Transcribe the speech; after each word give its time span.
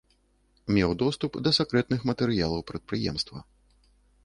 Меў 0.75 0.95
доступ 1.03 1.31
да 1.49 1.53
сакрэтных 1.59 2.01
матэрыялаў 2.11 2.67
прадпрыемства. 2.73 3.37